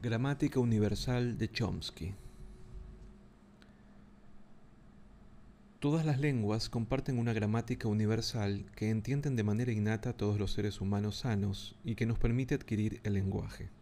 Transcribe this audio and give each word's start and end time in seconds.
Gramática 0.00 0.58
Universal 0.58 1.38
de 1.38 1.50
Chomsky 1.50 2.14
Todas 5.78 6.04
las 6.04 6.18
lenguas 6.18 6.68
comparten 6.68 7.18
una 7.18 7.32
gramática 7.32 7.86
universal 7.86 8.66
que 8.74 8.90
entienden 8.90 9.36
de 9.36 9.44
manera 9.44 9.70
innata 9.70 10.16
todos 10.16 10.40
los 10.40 10.52
seres 10.52 10.80
humanos 10.80 11.18
sanos 11.18 11.76
y 11.84 11.94
que 11.94 12.06
nos 12.06 12.18
permite 12.18 12.56
adquirir 12.56 13.00
el 13.04 13.14
lenguaje. 13.14 13.77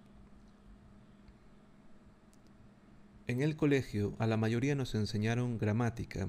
En 3.29 3.43
el 3.43 3.57
colegio 3.57 4.15
a 4.21 4.29
la 4.29 4.37
mayoría 4.37 4.77
nos 4.77 4.95
enseñaron 4.95 5.59
gramática 5.59 6.29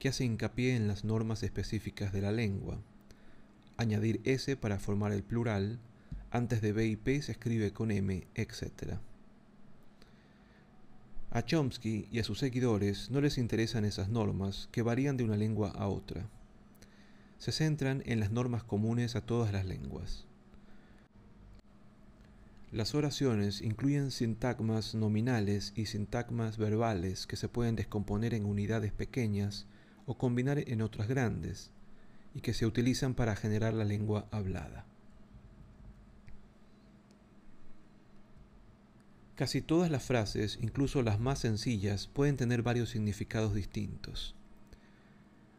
que 0.00 0.08
hace 0.08 0.24
hincapié 0.24 0.74
en 0.74 0.88
las 0.88 1.04
normas 1.04 1.44
específicas 1.44 2.12
de 2.12 2.20
la 2.20 2.32
lengua. 2.32 2.82
Añadir 3.76 4.20
S 4.24 4.56
para 4.56 4.80
formar 4.80 5.12
el 5.12 5.22
plural, 5.22 5.78
antes 6.32 6.60
de 6.60 6.72
B 6.72 6.86
y 6.86 6.96
P 6.96 7.22
se 7.22 7.30
escribe 7.30 7.72
con 7.72 7.92
M, 7.92 8.26
etc. 8.34 8.94
A 11.30 11.44
Chomsky 11.44 12.08
y 12.10 12.18
a 12.18 12.24
sus 12.24 12.40
seguidores 12.40 13.08
no 13.12 13.20
les 13.20 13.38
interesan 13.38 13.84
esas 13.84 14.08
normas 14.08 14.68
que 14.72 14.82
varían 14.82 15.16
de 15.16 15.22
una 15.22 15.36
lengua 15.36 15.70
a 15.70 15.86
otra. 15.86 16.28
Se 17.38 17.52
centran 17.52 18.02
en 18.04 18.18
las 18.18 18.32
normas 18.32 18.64
comunes 18.64 19.14
a 19.14 19.24
todas 19.24 19.52
las 19.52 19.64
lenguas. 19.64 20.26
Las 22.72 22.94
oraciones 22.94 23.60
incluyen 23.60 24.10
sintagmas 24.10 24.94
nominales 24.94 25.74
y 25.76 25.84
sintagmas 25.84 26.56
verbales 26.56 27.26
que 27.26 27.36
se 27.36 27.46
pueden 27.46 27.76
descomponer 27.76 28.32
en 28.32 28.46
unidades 28.46 28.92
pequeñas 28.92 29.66
o 30.06 30.16
combinar 30.16 30.58
en 30.58 30.80
otras 30.80 31.06
grandes 31.06 31.70
y 32.32 32.40
que 32.40 32.54
se 32.54 32.64
utilizan 32.64 33.12
para 33.12 33.36
generar 33.36 33.74
la 33.74 33.84
lengua 33.84 34.26
hablada. 34.30 34.86
Casi 39.34 39.60
todas 39.60 39.90
las 39.90 40.04
frases, 40.04 40.58
incluso 40.62 41.02
las 41.02 41.20
más 41.20 41.40
sencillas, 41.40 42.06
pueden 42.06 42.38
tener 42.38 42.62
varios 42.62 42.88
significados 42.88 43.52
distintos. 43.54 44.34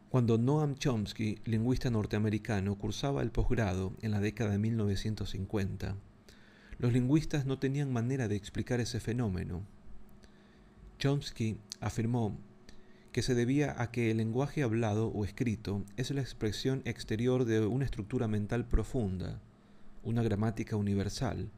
Cuando 0.08 0.36
Noam 0.36 0.74
Chomsky, 0.74 1.38
lingüista 1.44 1.90
norteamericano, 1.90 2.74
cursaba 2.76 3.22
el 3.22 3.30
posgrado 3.30 3.92
en 4.02 4.10
la 4.10 4.18
década 4.18 4.50
de 4.50 4.58
1950, 4.58 5.94
los 6.78 6.92
lingüistas 6.92 7.46
no 7.46 7.58
tenían 7.58 7.92
manera 7.92 8.28
de 8.28 8.36
explicar 8.36 8.80
ese 8.80 9.00
fenómeno. 9.00 9.62
Chomsky 10.98 11.58
afirmó 11.80 12.36
que 13.12 13.22
se 13.22 13.34
debía 13.34 13.80
a 13.80 13.90
que 13.90 14.10
el 14.10 14.16
lenguaje 14.16 14.62
hablado 14.62 15.08
o 15.08 15.24
escrito 15.24 15.84
es 15.96 16.10
la 16.10 16.20
expresión 16.20 16.82
exterior 16.84 17.44
de 17.44 17.60
una 17.64 17.84
estructura 17.84 18.26
mental 18.26 18.66
profunda, 18.66 19.40
una 20.02 20.22
gramática 20.22 20.76
universal, 20.76 21.50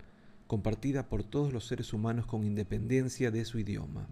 compartida 0.46 1.08
por 1.08 1.24
todos 1.24 1.52
los 1.52 1.66
seres 1.66 1.92
humanos 1.92 2.26
con 2.26 2.44
independencia 2.44 3.30
de 3.30 3.44
su 3.44 3.58
idioma. 3.58 4.06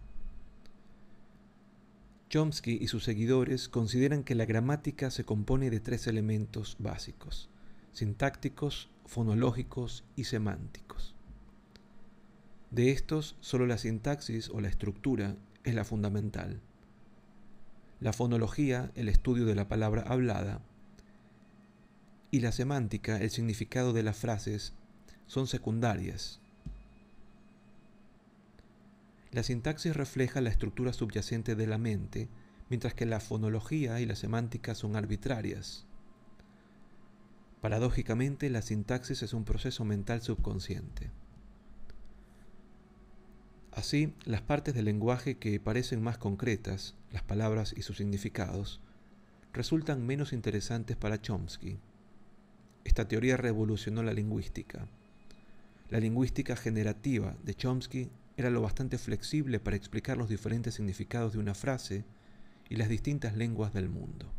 Chomsky 2.30 2.78
y 2.80 2.88
sus 2.88 3.04
seguidores 3.04 3.68
consideran 3.68 4.24
que 4.24 4.34
la 4.34 4.46
gramática 4.46 5.10
se 5.10 5.24
compone 5.24 5.70
de 5.70 5.80
tres 5.80 6.06
elementos 6.06 6.76
básicos, 6.80 7.48
sintácticos, 7.94 8.90
fonológicos 9.06 10.04
y 10.16 10.24
semánticos. 10.24 11.14
De 12.70 12.90
estos, 12.90 13.36
solo 13.40 13.66
la 13.66 13.78
sintaxis 13.78 14.50
o 14.50 14.60
la 14.60 14.68
estructura 14.68 15.36
es 15.62 15.74
la 15.74 15.84
fundamental. 15.84 16.60
La 18.00 18.12
fonología, 18.12 18.90
el 18.96 19.08
estudio 19.08 19.46
de 19.46 19.54
la 19.54 19.68
palabra 19.68 20.02
hablada, 20.02 20.60
y 22.32 22.40
la 22.40 22.50
semántica, 22.50 23.16
el 23.18 23.30
significado 23.30 23.92
de 23.92 24.02
las 24.02 24.16
frases, 24.16 24.72
son 25.28 25.46
secundarias. 25.46 26.40
La 29.30 29.44
sintaxis 29.44 29.94
refleja 29.94 30.40
la 30.40 30.50
estructura 30.50 30.92
subyacente 30.92 31.54
de 31.54 31.68
la 31.68 31.78
mente, 31.78 32.28
mientras 32.70 32.92
que 32.92 33.06
la 33.06 33.20
fonología 33.20 34.00
y 34.00 34.06
la 34.06 34.16
semántica 34.16 34.74
son 34.74 34.96
arbitrarias. 34.96 35.86
Paradójicamente, 37.64 38.50
la 38.50 38.60
sintaxis 38.60 39.22
es 39.22 39.32
un 39.32 39.46
proceso 39.46 39.86
mental 39.86 40.20
subconsciente. 40.20 41.10
Así, 43.72 44.12
las 44.26 44.42
partes 44.42 44.74
del 44.74 44.84
lenguaje 44.84 45.38
que 45.38 45.58
parecen 45.60 46.02
más 46.02 46.18
concretas, 46.18 46.94
las 47.10 47.22
palabras 47.22 47.72
y 47.74 47.80
sus 47.80 47.96
significados, 47.96 48.82
resultan 49.54 50.04
menos 50.04 50.34
interesantes 50.34 50.98
para 50.98 51.22
Chomsky. 51.22 51.78
Esta 52.84 53.08
teoría 53.08 53.38
revolucionó 53.38 54.02
la 54.02 54.12
lingüística. 54.12 54.86
La 55.88 56.00
lingüística 56.00 56.56
generativa 56.56 57.34
de 57.44 57.54
Chomsky 57.54 58.10
era 58.36 58.50
lo 58.50 58.60
bastante 58.60 58.98
flexible 58.98 59.58
para 59.58 59.76
explicar 59.76 60.18
los 60.18 60.28
diferentes 60.28 60.74
significados 60.74 61.32
de 61.32 61.38
una 61.38 61.54
frase 61.54 62.04
y 62.68 62.76
las 62.76 62.90
distintas 62.90 63.34
lenguas 63.34 63.72
del 63.72 63.88
mundo. 63.88 64.30